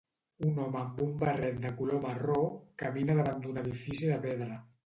Un 0.45 0.55
home 0.63 0.79
amb 0.79 1.01
un 1.07 1.11
barret 1.25 1.59
de 1.67 1.71
color 1.81 2.01
marró 2.07 2.39
camina 2.85 3.19
davant 3.21 3.45
d"un 3.45 3.65
edifici 3.67 4.15
de 4.15 4.19
pedra. 4.29 4.61